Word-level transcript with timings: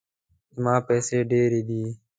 زما 0.55 0.75
پیسې 0.87 1.17
ډیرې 1.31 1.61
دي 1.67 1.83